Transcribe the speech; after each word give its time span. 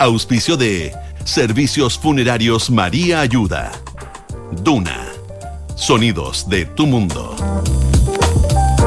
Auspicio 0.00 0.56
de 0.56 0.94
Servicios 1.24 1.98
Funerarios 1.98 2.70
María 2.70 3.20
Ayuda. 3.20 3.72
Duna. 4.62 5.08
Sonidos 5.74 6.48
de 6.48 6.66
tu 6.66 6.86
mundo. 6.86 7.34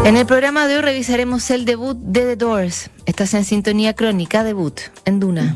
En 0.05 0.15
el 0.15 0.25
programa 0.25 0.67
de 0.67 0.77
hoy 0.77 0.81
revisaremos 0.81 1.51
el 1.51 1.65
debut 1.65 1.97
de 1.97 2.21
The 2.21 2.35
Doors. 2.37 2.89
Estás 3.05 3.33
en 3.33 3.43
sintonía 3.43 3.93
crónica 3.93 4.45
debut 4.45 4.79
en 5.03 5.19
Duna. 5.19 5.53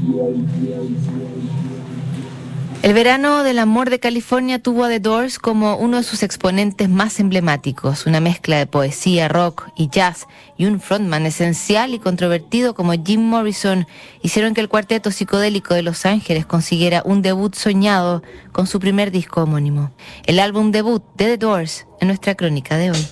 El 2.86 2.94
verano 2.94 3.42
del 3.42 3.58
amor 3.58 3.90
de 3.90 4.00
California 4.00 4.60
tuvo 4.60 4.84
a 4.84 4.90
The 4.90 5.00
Doors 5.00 5.40
como 5.40 5.76
uno 5.76 5.98
de 5.98 6.04
sus 6.04 6.22
exponentes 6.22 6.88
más 6.88 7.20
emblemáticos, 7.20 8.06
una 8.06 8.20
mezcla 8.20 8.60
de 8.60 8.68
poesía, 8.68 9.28
rock 9.28 9.70
y 9.76 9.90
jazz 9.90 10.28
y 10.56 10.68
un 10.68 10.80
frontman 10.80 11.26
esencial 11.26 11.96
y 11.96 12.00
controvertido 12.00 12.76
como 12.76 12.94
Jim 12.94 13.22
Morrison 13.22 13.88
hicieron 14.22 14.54
que 14.54 14.62
el 14.62 14.70
cuarteto 14.70 15.10
psicodélico 15.10 15.74
de 15.74 15.82
Los 15.82 16.06
Ángeles 16.06 16.46
consiguiera 16.46 17.02
un 17.04 17.24
debut 17.24 17.56
soñado 17.56 18.22
con 18.52 18.68
su 18.68 18.80
primer 18.80 19.10
disco 19.10 19.42
homónimo, 19.42 19.90
el 20.28 20.40
álbum 20.40 20.70
debut 20.70 21.04
de 21.16 21.26
The 21.26 21.38
Doors 21.40 21.88
en 22.02 22.10
nuestra 22.10 22.36
crónica 22.36 22.78
de 22.78 22.92
hoy. 22.92 23.08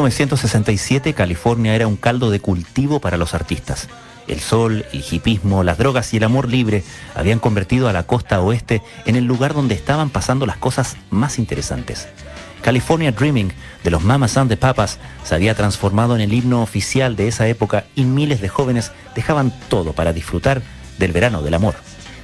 1967 0.00 1.12
California 1.12 1.74
era 1.74 1.88
un 1.88 1.96
caldo 1.96 2.30
de 2.30 2.38
cultivo 2.38 3.00
para 3.00 3.16
los 3.16 3.34
artistas. 3.34 3.88
El 4.28 4.38
sol, 4.38 4.84
el 4.92 5.04
hipismo, 5.10 5.64
las 5.64 5.76
drogas 5.76 6.14
y 6.14 6.18
el 6.18 6.24
amor 6.24 6.48
libre 6.48 6.84
habían 7.16 7.40
convertido 7.40 7.88
a 7.88 7.92
la 7.92 8.04
costa 8.04 8.40
oeste 8.40 8.80
en 9.06 9.16
el 9.16 9.24
lugar 9.24 9.54
donde 9.54 9.74
estaban 9.74 10.10
pasando 10.10 10.46
las 10.46 10.56
cosas 10.56 10.96
más 11.10 11.38
interesantes. 11.38 12.06
California 12.62 13.10
Dreaming 13.10 13.52
de 13.82 13.90
los 13.90 14.04
Mamas 14.04 14.36
and 14.36 14.50
the 14.50 14.56
Papas 14.56 14.98
se 15.24 15.34
había 15.34 15.54
transformado 15.54 16.14
en 16.14 16.20
el 16.20 16.32
himno 16.32 16.62
oficial 16.62 17.16
de 17.16 17.26
esa 17.26 17.48
época 17.48 17.84
y 17.96 18.04
miles 18.04 18.40
de 18.40 18.48
jóvenes 18.48 18.92
dejaban 19.16 19.52
todo 19.68 19.94
para 19.94 20.12
disfrutar 20.12 20.62
del 20.98 21.12
verano 21.12 21.42
del 21.42 21.54
amor. 21.54 21.74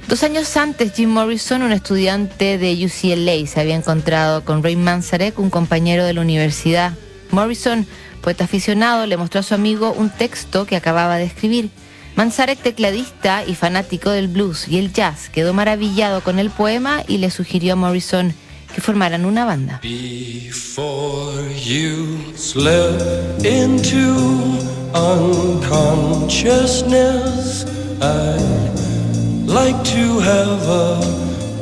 Dos 0.07 0.23
años 0.23 0.55
antes, 0.55 0.93
Jim 0.93 1.09
Morrison, 1.09 1.61
un 1.63 1.73
estudiante 1.73 2.57
de 2.57 2.73
UCLA, 2.85 3.45
se 3.47 3.59
había 3.59 3.75
encontrado 3.75 4.45
con 4.45 4.63
Ray 4.63 4.77
Manzarek, 4.77 5.39
un 5.39 5.49
compañero 5.49 6.05
de 6.05 6.13
la 6.13 6.21
universidad 6.21 6.93
Morrison, 7.31 7.85
poeta 8.21 8.43
aficionado, 8.45 9.05
le 9.05 9.17
mostró 9.17 9.39
a 9.39 9.43
su 9.43 9.53
amigo 9.53 9.91
un 9.91 10.09
texto 10.09 10.65
que 10.65 10.75
acababa 10.75 11.17
de 11.17 11.25
escribir. 11.25 11.69
Manzarek, 12.15 12.59
tecladista 12.59 13.43
y 13.45 13.53
fanático 13.55 14.09
del 14.09 14.29
blues 14.29 14.69
y 14.69 14.77
el 14.77 14.93
jazz, 14.93 15.29
quedó 15.29 15.53
maravillado 15.53 16.21
con 16.21 16.39
el 16.39 16.49
poema 16.49 17.03
y 17.07 17.17
le 17.17 17.29
sugirió 17.29 17.73
a 17.73 17.75
Morrison 17.75 18.33
que 18.73 18.79
formaran 18.81 19.25
una 19.25 19.45
banda. 19.45 19.79
Before 19.81 21.43
you 21.63 22.33
slip 22.35 23.45
into 23.45 24.57
unconsciousness, 24.93 27.65
I'd 28.01 29.47
like 29.47 29.81
to 29.83 30.19
have 30.19 30.61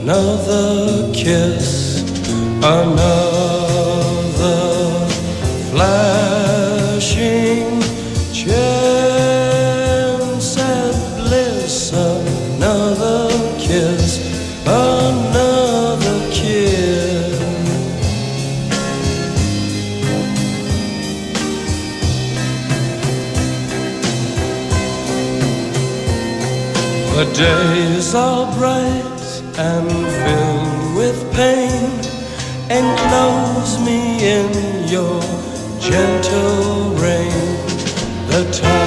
another 0.02 1.12
kiss, 1.14 2.04
another 2.62 3.53
days 27.44 28.16
are 28.16 28.46
bright 28.58 29.28
and 29.58 29.90
filled 30.24 30.96
with 31.00 31.20
pain. 31.34 31.90
Enclose 32.80 33.74
me 33.88 34.00
in 34.36 34.50
your 34.88 35.20
gentle 35.80 36.96
rain, 37.04 37.44
the 38.32 38.44
time. 38.62 38.83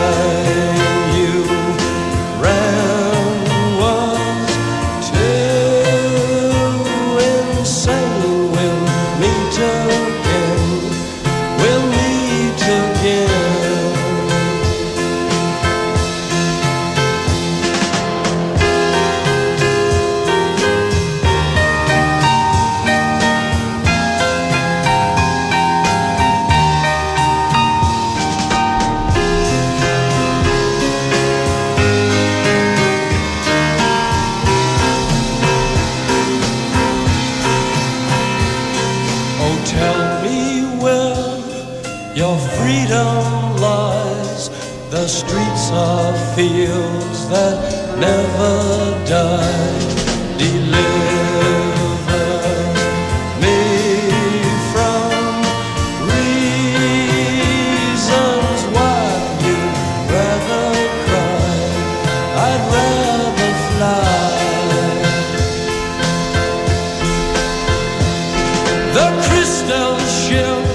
still 69.67 69.99
shift. 69.99 70.66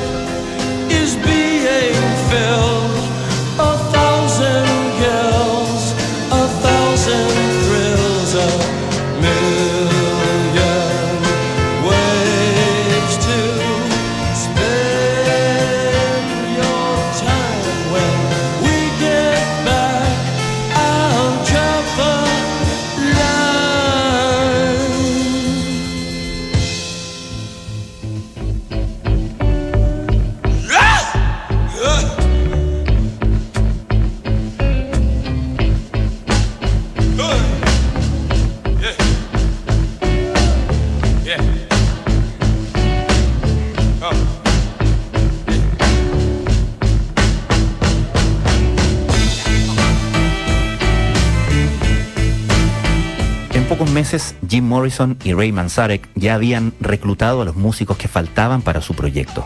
Meses, 54.01 54.35
Jim 54.49 54.67
Morrison 54.67 55.15
y 55.23 55.33
Ray 55.33 55.51
Manzarek 55.51 56.09
ya 56.15 56.33
habían 56.33 56.73
reclutado 56.79 57.43
a 57.43 57.45
los 57.45 57.55
músicos 57.55 57.97
que 57.97 58.07
faltaban 58.07 58.63
para 58.63 58.81
su 58.81 58.95
proyecto. 58.95 59.45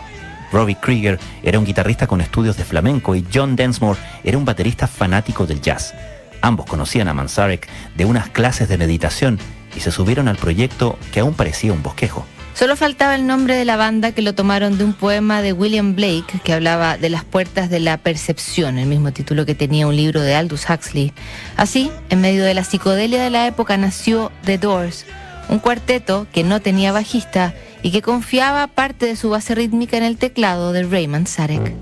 Robbie 0.50 0.78
Krieger 0.80 1.20
era 1.42 1.58
un 1.58 1.66
guitarrista 1.66 2.06
con 2.06 2.22
estudios 2.22 2.56
de 2.56 2.64
flamenco 2.64 3.14
y 3.14 3.22
John 3.30 3.54
Densmore 3.54 4.00
era 4.24 4.38
un 4.38 4.46
baterista 4.46 4.86
fanático 4.86 5.44
del 5.44 5.60
jazz. 5.60 5.92
Ambos 6.40 6.64
conocían 6.64 7.06
a 7.08 7.12
Manzarek 7.12 7.68
de 7.98 8.06
unas 8.06 8.30
clases 8.30 8.66
de 8.70 8.78
meditación 8.78 9.38
y 9.76 9.80
se 9.80 9.92
subieron 9.92 10.26
al 10.26 10.38
proyecto 10.38 10.98
que 11.12 11.20
aún 11.20 11.34
parecía 11.34 11.74
un 11.74 11.82
bosquejo. 11.82 12.24
Solo 12.58 12.74
faltaba 12.74 13.14
el 13.14 13.26
nombre 13.26 13.54
de 13.54 13.66
la 13.66 13.76
banda 13.76 14.12
que 14.12 14.22
lo 14.22 14.34
tomaron 14.34 14.78
de 14.78 14.84
un 14.84 14.94
poema 14.94 15.42
de 15.42 15.52
William 15.52 15.94
Blake 15.94 16.40
que 16.42 16.54
hablaba 16.54 16.96
de 16.96 17.10
las 17.10 17.22
puertas 17.22 17.68
de 17.68 17.80
la 17.80 17.98
percepción, 17.98 18.78
el 18.78 18.86
mismo 18.86 19.12
título 19.12 19.44
que 19.44 19.54
tenía 19.54 19.86
un 19.86 19.94
libro 19.94 20.22
de 20.22 20.34
Aldous 20.34 20.64
Huxley. 20.70 21.12
Así, 21.58 21.90
en 22.08 22.22
medio 22.22 22.44
de 22.44 22.54
la 22.54 22.64
psicodelia 22.64 23.22
de 23.22 23.28
la 23.28 23.46
época 23.46 23.76
nació 23.76 24.32
The 24.46 24.56
Doors, 24.56 25.04
un 25.50 25.58
cuarteto 25.58 26.26
que 26.32 26.44
no 26.44 26.62
tenía 26.62 26.92
bajista 26.92 27.52
y 27.82 27.90
que 27.90 28.00
confiaba 28.00 28.68
parte 28.68 29.04
de 29.04 29.16
su 29.16 29.28
base 29.28 29.54
rítmica 29.54 29.98
en 29.98 30.04
el 30.04 30.16
teclado 30.16 30.72
de 30.72 30.84
Raymond 30.84 31.26
Sarek. 31.26 31.74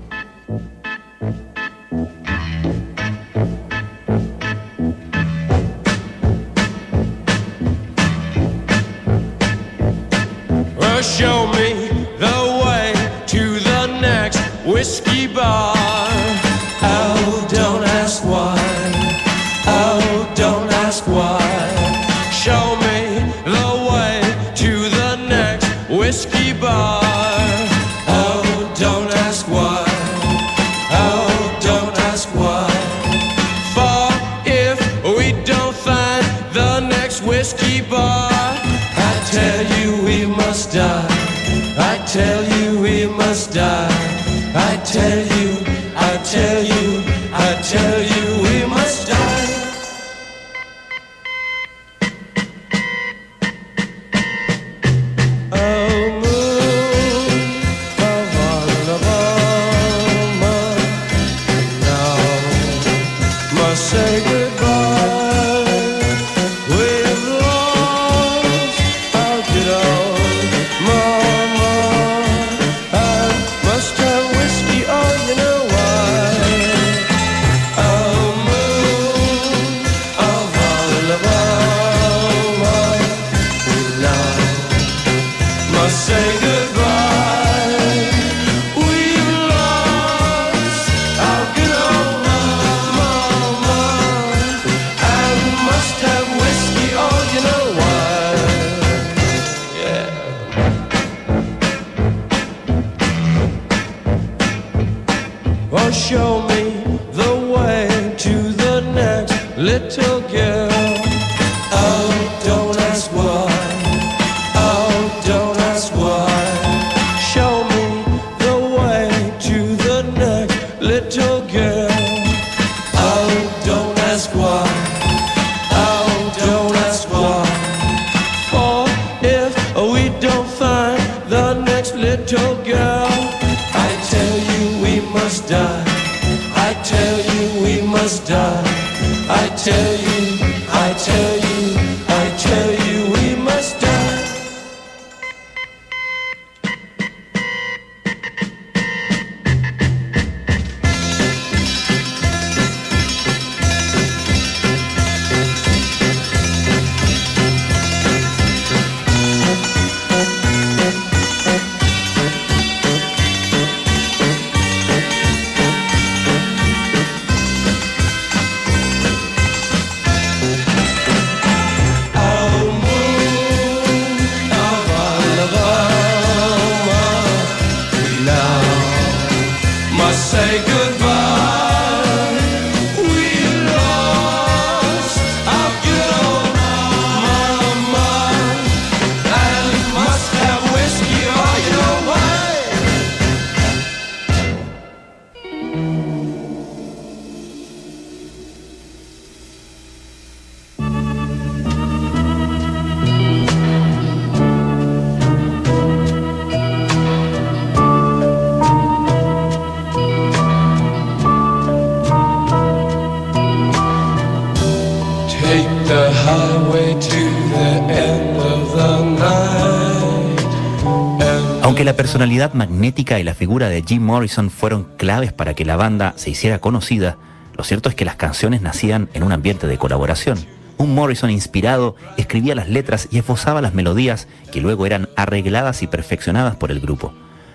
Personalidad 222.05 222.53
magnética 222.53 223.19
y 223.19 223.23
la 223.23 223.33
figura 223.33 223.67
de 223.67 223.81
Jim 223.81 224.03
Morrison 224.03 224.51
fueron 224.51 224.83
claves 224.95 225.33
para 225.33 225.55
que 225.55 225.65
la 225.65 225.75
banda 225.75 226.13
se 226.17 226.29
hiciera 226.29 226.59
conocida, 226.59 227.17
lo 227.57 227.63
cierto 227.63 227.89
es 227.89 227.95
que 227.95 228.05
las 228.05 228.15
canciones 228.15 228.61
nacían 228.61 229.09
en 229.15 229.23
un 229.23 229.31
ambiente 229.31 229.65
de 229.65 229.79
colaboración. 229.79 230.37
Un 230.77 230.93
Morrison 230.93 231.31
inspirado 231.31 231.95
escribía 232.15 232.53
las 232.53 232.69
letras 232.69 233.07
y 233.09 233.17
esbozaba 233.17 233.59
las 233.59 233.73
melodías 233.73 234.27
que 234.51 234.61
luego 234.61 234.85
eran 234.85 235.09
arregladas 235.15 235.81
y 235.81 235.87
perfeccionadas 235.87 236.55
por 236.57 236.69
el 236.69 236.79
grupo. 236.79 237.11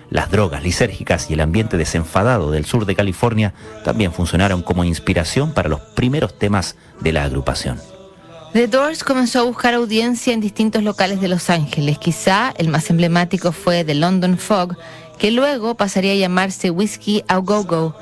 Las 0.09 0.29
drogas 0.29 0.63
lisérgicas 0.63 1.29
y 1.29 1.35
el 1.35 1.39
ambiente 1.39 1.77
desenfadado 1.77 2.51
del 2.51 2.65
sur 2.65 2.85
de 2.85 2.97
California 2.97 3.53
también 3.85 4.11
funcionaron 4.11 4.63
como 4.63 4.83
inspiración 4.83 5.53
para 5.53 5.69
los 5.69 5.79
primeros 5.79 6.37
temas 6.37 6.75
de 6.99 7.13
la 7.13 7.23
agrupación. 7.23 7.79
The 8.53 8.67
Doors 8.67 9.05
comenzó 9.05 9.39
a 9.39 9.43
buscar 9.43 9.73
audiencia 9.73 10.33
en 10.33 10.41
distintos 10.41 10.83
locales 10.83 11.21
de 11.21 11.29
Los 11.29 11.49
Ángeles. 11.49 11.97
Quizá 11.99 12.53
el 12.57 12.67
más 12.67 12.89
emblemático 12.89 13.53
fue 13.53 13.85
The 13.85 13.95
London 13.95 14.37
Fog, 14.37 14.75
que 15.17 15.31
luego 15.31 15.75
pasaría 15.75 16.11
a 16.11 16.15
llamarse 16.15 16.69
Whiskey 16.69 17.23
A 17.29 17.37
Go 17.37 17.63
Go. 17.63 17.95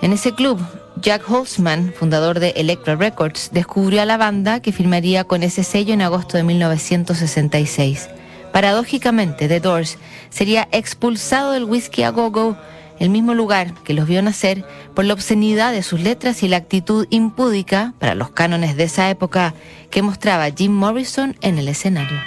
En 0.00 0.12
ese 0.12 0.32
club, 0.36 0.60
Jack 1.02 1.28
Holzman, 1.28 1.92
fundador 1.98 2.38
de 2.38 2.50
Electra 2.50 2.94
Records, 2.94 3.50
descubrió 3.52 4.00
a 4.00 4.04
la 4.04 4.16
banda 4.16 4.60
que 4.60 4.70
firmaría 4.70 5.24
con 5.24 5.42
ese 5.42 5.64
sello 5.64 5.94
en 5.94 6.02
agosto 6.02 6.36
de 6.36 6.44
1966. 6.44 8.08
Paradójicamente, 8.52 9.48
The 9.48 9.58
Doors 9.58 9.98
sería 10.30 10.68
expulsado 10.70 11.50
del 11.50 11.64
Whiskey 11.64 12.04
a 12.04 12.10
Go 12.10 12.30
Go, 12.30 12.56
el 12.98 13.10
mismo 13.10 13.34
lugar 13.34 13.74
que 13.84 13.94
los 13.94 14.06
vio 14.06 14.22
nacer, 14.22 14.64
por 14.94 15.04
la 15.04 15.14
obscenidad 15.14 15.72
de 15.72 15.82
sus 15.82 16.00
letras 16.00 16.42
y 16.42 16.48
la 16.48 16.56
actitud 16.56 17.06
impúdica, 17.10 17.94
para 17.98 18.14
los 18.14 18.30
cánones 18.30 18.76
de 18.76 18.84
esa 18.84 19.10
época, 19.10 19.54
que 19.90 20.02
mostraba 20.02 20.50
Jim 20.50 20.72
Morrison 20.72 21.36
en 21.40 21.58
el 21.58 21.68
escenario. 21.68 22.18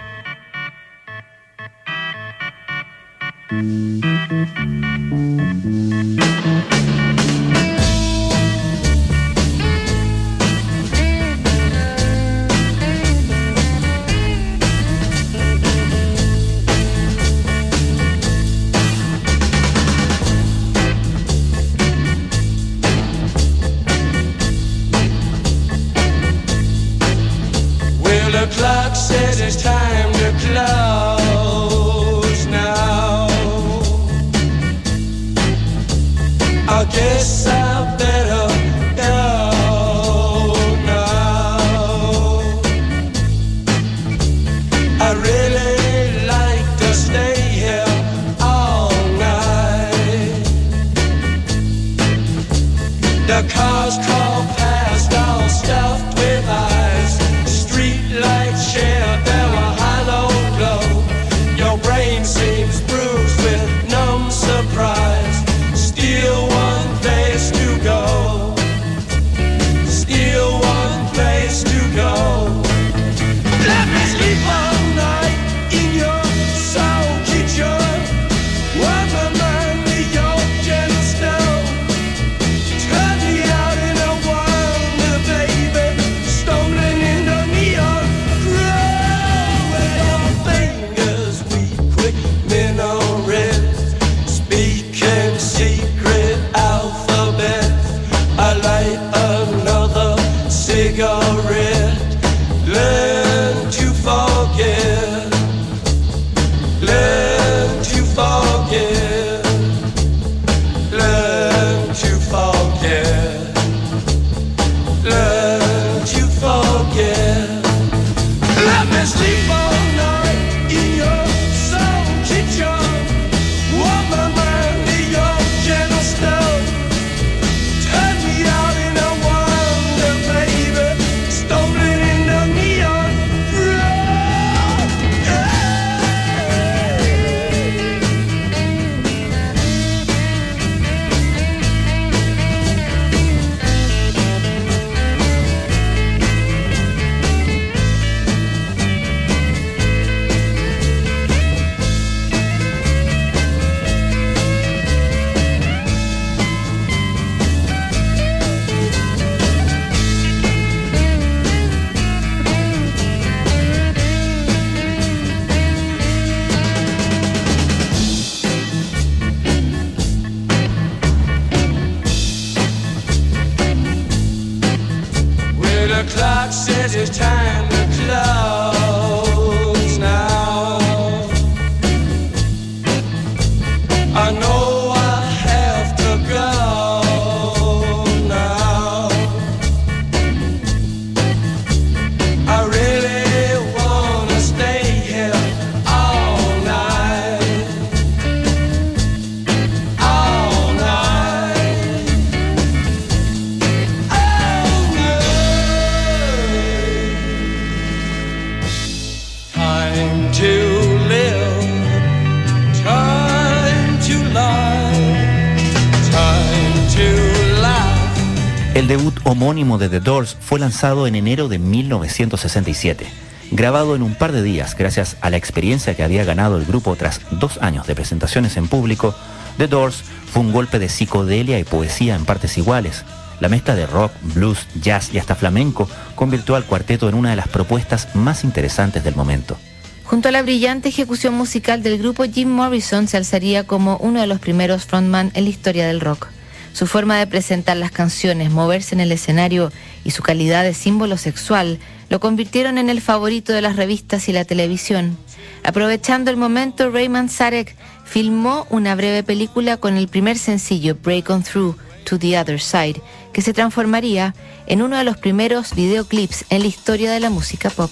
El 218.82 218.88
debut 218.88 219.14
homónimo 219.26 219.78
de 219.78 219.90
The 219.90 220.00
Doors 220.00 220.36
fue 220.40 220.58
lanzado 220.58 221.06
en 221.06 221.14
enero 221.14 221.48
de 221.48 221.60
1967. 221.60 223.06
Grabado 223.52 223.96
en 223.96 224.02
un 224.02 224.16
par 224.16 224.32
de 224.32 224.42
días 224.42 224.76
gracias 224.76 225.18
a 225.22 225.30
la 225.30 225.38
experiencia 225.38 225.94
que 225.94 226.02
había 226.02 226.24
ganado 226.24 226.58
el 226.58 226.66
grupo 226.66 226.96
tras 226.96 227.22
dos 227.30 227.60
años 227.62 227.86
de 227.86 227.94
presentaciones 227.94 228.58
en 228.58 228.68
público, 228.68 229.14
The 229.60 229.68
Doors 229.68 230.02
fue 230.32 230.42
un 230.42 230.52
golpe 230.52 230.80
de 230.80 230.90
psicodelia 230.90 231.60
y 231.60 231.64
poesía 231.64 232.16
en 232.16 232.26
partes 232.26 232.58
iguales. 232.58 233.06
La 233.40 233.50
mezcla 233.50 233.76
de 233.76 233.86
rock, 233.86 234.14
blues, 234.34 234.66
jazz 234.82 235.14
y 235.14 235.20
hasta 235.20 235.36
flamenco 235.36 235.88
convirtió 236.16 236.56
al 236.56 236.66
cuarteto 236.66 237.08
en 237.08 237.14
una 237.14 237.30
de 237.30 237.36
las 237.36 237.50
propuestas 237.50 238.16
más 238.16 238.44
interesantes 238.44 239.04
del 239.04 239.16
momento. 239.16 239.58
Junto 240.06 240.30
a 240.30 240.32
la 240.32 240.42
brillante 240.42 240.90
ejecución 240.90 241.36
musical 241.36 241.84
del 241.84 242.00
grupo, 242.00 242.24
Jim 242.24 242.50
Morrison 242.50 243.08
se 243.08 243.18
alzaría 243.18 243.64
como 243.64 243.98
uno 243.98 244.22
de 244.22 244.26
los 244.26 244.40
primeros 244.40 244.86
frontman 244.86 245.30
en 245.36 245.44
la 245.44 245.52
historia 245.52 245.86
del 245.86 246.02
rock. 246.02 246.30
Su 246.74 246.88
forma 246.88 247.18
de 247.18 247.28
presentar 247.28 247.78
las 247.78 247.92
canciones, 247.92 248.50
moverse 248.50 248.96
en 248.96 249.02
el 249.02 249.12
escenario 249.12 249.72
y 250.04 250.12
su 250.12 250.24
calidad 250.24 250.64
de 250.64 250.74
símbolo 250.74 251.18
sexual 251.18 251.80
lo 252.10 252.20
convirtieron 252.20 252.78
en 252.78 252.90
el 252.90 253.02
favorito 253.02 253.54
de 253.54 253.62
las 253.62 253.76
revistas 253.76 254.30
y 254.30 254.34
la 254.34 254.46
televisión. 254.46 255.18
Aprovechando 255.64 256.32
el 256.32 256.38
momento, 256.38 256.90
Raymond 256.90 257.30
Sarek 257.30 257.76
filmó 258.06 258.66
una 258.70 258.96
breve 258.96 259.24
película 259.24 259.78
con 259.78 259.96
el 259.96 260.08
primer 260.08 260.38
sencillo, 260.38 260.96
Break 261.02 261.30
On 261.30 261.44
Through 261.44 261.78
to 262.04 262.18
the 262.18 262.38
Other 262.40 262.60
Side, 262.60 263.02
que 263.32 263.42
se 263.42 263.54
transformaría 263.54 264.34
en 264.68 264.82
uno 264.82 264.98
de 264.98 265.04
los 265.04 265.18
primeros 265.18 265.76
videoclips 265.76 266.46
en 266.50 266.62
la 266.62 266.68
historia 266.68 267.12
de 267.12 267.20
la 267.20 267.30
música 267.30 267.70
pop. 267.70 267.92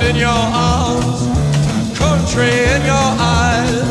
In 0.00 0.16
your 0.16 0.28
arms 0.28 1.22
country 1.98 2.48
in 2.48 2.84
your 2.84 3.08
eyes. 3.18 3.81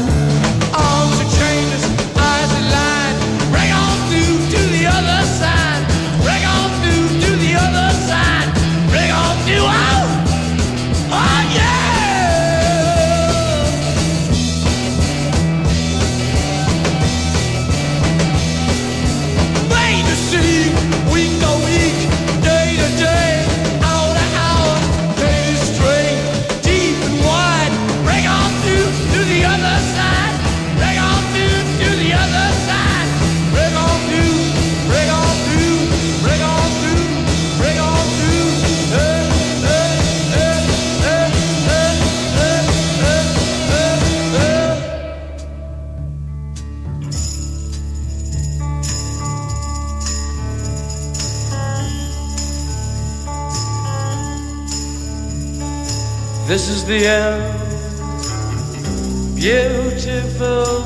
This 56.51 56.67
is 56.67 56.85
the 56.85 57.07
end, 57.07 57.41
beautiful. 59.35 60.83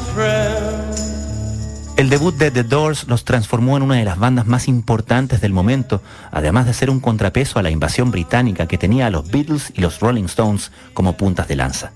El 1.98 2.08
debut 2.12 2.36
de 2.36 2.52
The 2.52 2.64
Doors 2.64 3.08
los 3.08 3.26
transformó 3.26 3.76
en 3.76 3.82
una 3.82 3.96
de 3.96 4.06
las 4.06 4.20
bandas 4.20 4.46
más 4.46 4.68
importantes 4.68 5.42
del 5.42 5.54
momento, 5.54 6.04
además 6.30 6.68
de 6.68 6.76
ser 6.76 6.92
un 6.92 7.00
contrapeso 7.00 7.58
a 7.58 7.64
la 7.64 7.72
invasión 7.72 8.12
británica 8.12 8.68
que 8.68 8.78
tenía 8.78 9.08
a 9.08 9.10
los 9.10 9.32
Beatles 9.32 9.74
y 9.76 9.82
los 9.82 10.02
Rolling 10.02 10.26
Stones 10.26 10.72
como 10.94 11.18
puntas 11.18 11.48
de 11.48 11.56
lanza. 11.56 11.94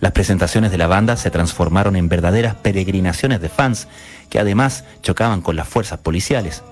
Las 0.00 0.12
presentaciones 0.12 0.70
de 0.70 0.78
la 0.78 0.86
banda 0.86 1.18
se 1.18 1.30
transformaron 1.30 1.96
en 1.96 2.08
verdaderas 2.08 2.54
peregrinaciones 2.54 3.42
de 3.42 3.50
fans 3.50 3.86
que 4.30 4.38
además 4.38 4.84
chocaban 5.02 5.42
con 5.42 5.56
las 5.56 5.68
fuerzas 5.68 5.98
policiales. 5.98 6.62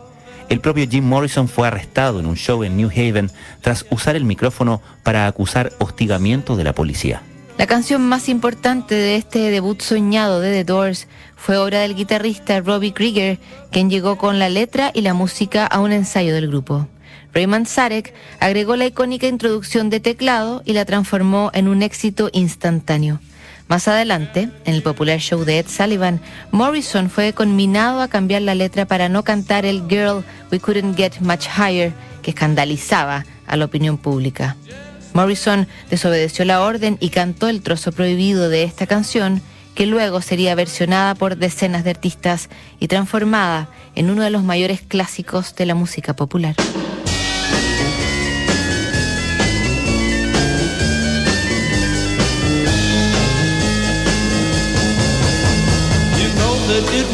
El 0.49 0.61
propio 0.61 0.87
Jim 0.89 1.05
Morrison 1.05 1.47
fue 1.47 1.69
arrestado 1.69 2.21
en 2.21 2.27
un 2.27 2.37
show 2.37 2.65
en 2.65 2.77
New 2.77 2.91
Haven 2.91 3.31
tras 3.61 3.85
usar 3.91 4.17
el 4.17 4.25
micrófono 4.25 4.81
para 5.03 5.27
acusar 5.27 5.73
hostigamiento 5.79 6.57
de 6.57 6.65
la 6.65 6.73
policía. 6.73 7.23
La 7.59 7.67
canción 7.67 8.01
más 8.09 8.29
importante 8.29 8.95
de 8.95 9.17
este 9.17 9.51
debut 9.51 9.83
soñado 9.83 10.41
de 10.41 10.53
The 10.53 10.65
Doors 10.65 11.07
fue 11.37 11.59
obra 11.59 11.81
del 11.81 11.95
guitarrista 11.95 12.61
Robbie 12.61 12.95
Krieger, 12.95 13.39
quien 13.71 13.91
llegó 13.91 14.17
con 14.17 14.39
la 14.39 14.49
letra 14.49 14.91
y 14.95 15.03
la 15.03 15.13
música 15.13 15.67
a 15.67 15.81
un 15.81 15.93
ensayo 15.93 16.33
del 16.33 16.49
grupo. 16.49 16.89
Raymond 17.35 17.67
Sarek 17.67 18.15
agregó 18.41 18.77
la 18.77 18.87
icónica 18.87 19.27
introducción 19.27 19.91
de 19.91 20.01
teclado 20.01 20.63
y 20.65 20.73
la 20.73 20.87
transformó 20.87 21.51
en 21.53 21.69
un 21.69 21.83
éxito 21.83 22.31
instantáneo. 22.33 23.21
Más 23.69 23.87
adelante, 23.87 24.49
en 24.65 24.75
el 24.75 24.83
popular 24.83 25.19
show 25.21 25.45
de 25.45 25.59
Ed 25.59 25.67
Sullivan, 25.69 26.23
Morrison 26.53 27.11
fue 27.11 27.35
conminado 27.35 28.01
a 28.01 28.09
cambiar 28.09 28.41
la 28.41 28.55
letra 28.55 28.87
para 28.87 29.11
no 29.11 29.25
cantar 29.25 29.67
el 29.67 29.87
Girl 29.91 30.25
We 30.51 30.59
Couldn't 30.59 30.97
Get 30.97 31.21
Much 31.21 31.47
Higher, 31.57 31.93
que 32.23 32.31
escandalizaba 32.31 33.27
a 33.47 33.57
la 33.57 33.67
opinión 33.67 33.99
pública. 33.99 34.57
Morrison 35.13 35.69
desobedeció 35.91 36.47
la 36.47 36.63
orden 36.63 36.97
y 36.99 37.11
cantó 37.11 37.49
el 37.49 37.61
trozo 37.61 37.93
prohibido 37.93 38.49
de 38.49 38.63
esta 38.63 38.87
canción, 38.87 39.43
que 39.75 39.87
luego 39.87 40.23
sería 40.23 40.55
versionada 40.55 41.15
por 41.15 41.37
decenas 41.37 41.85
de 41.85 41.91
artistas 41.91 42.49
y 42.81 42.89
transformada 42.89 43.69
en 43.95 44.09
uno 44.09 44.23
de 44.23 44.31
los 44.31 44.43
mayores 44.43 44.81
clásicos 44.81 45.55
de 45.55 45.67
la 45.67 45.75
música 45.75 46.17
popular. 46.17 46.57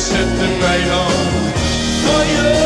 set 0.00 0.24
the 0.38 0.48
night 0.58 0.88
on 0.88 1.52
fire. 2.06 2.59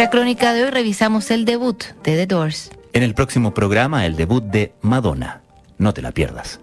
Nuestra 0.00 0.18
crónica 0.18 0.54
de 0.54 0.64
hoy 0.64 0.70
revisamos 0.70 1.30
el 1.30 1.44
debut 1.44 1.84
de 2.02 2.16
The 2.16 2.26
Doors. 2.26 2.70
En 2.94 3.02
el 3.02 3.12
próximo 3.12 3.52
programa, 3.52 4.06
el 4.06 4.16
debut 4.16 4.42
de 4.42 4.72
Madonna. 4.80 5.42
No 5.76 5.92
te 5.92 6.00
la 6.00 6.10
pierdas. 6.10 6.58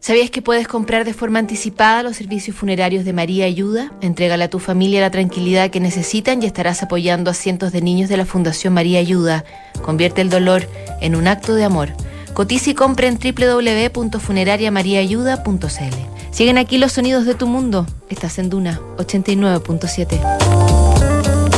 ¿Sabías 0.00 0.30
que 0.30 0.42
puedes 0.42 0.68
comprar 0.68 1.06
de 1.06 1.14
forma 1.14 1.38
anticipada 1.38 2.02
los 2.02 2.16
servicios 2.16 2.54
funerarios 2.54 3.06
de 3.06 3.14
María 3.14 3.46
Ayuda? 3.46 3.90
Entrégale 4.02 4.44
a 4.44 4.50
tu 4.50 4.58
familia 4.58 5.00
la 5.00 5.10
tranquilidad 5.10 5.70
que 5.70 5.80
necesitan 5.80 6.42
y 6.42 6.46
estarás 6.46 6.82
apoyando 6.82 7.30
a 7.30 7.34
cientos 7.34 7.72
de 7.72 7.80
niños 7.80 8.10
de 8.10 8.18
la 8.18 8.26
Fundación 8.26 8.74
María 8.74 8.98
Ayuda. 8.98 9.46
Convierte 9.80 10.20
el 10.20 10.28
dolor 10.28 10.68
en 11.00 11.16
un 11.16 11.28
acto 11.28 11.54
de 11.54 11.64
amor. 11.64 11.94
Cotiza 12.34 12.72
y 12.72 12.74
compra 12.74 13.08
en 13.08 13.18
www.funerariamariaayuda.cl. 13.18 15.96
Siguen 16.30 16.58
aquí 16.58 16.76
los 16.76 16.92
sonidos 16.92 17.24
de 17.24 17.36
tu 17.36 17.46
mundo. 17.46 17.86
Estás 18.10 18.38
en 18.38 18.50
Duna 18.50 18.78
89.7. 18.98 20.81